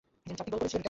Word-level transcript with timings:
তিনি 0.23 0.35
চারটি 0.39 0.49
গোল 0.53 0.59
করেছিলেন। 0.61 0.79